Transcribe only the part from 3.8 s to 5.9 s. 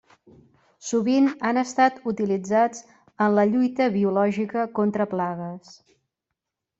biològica contra plagues.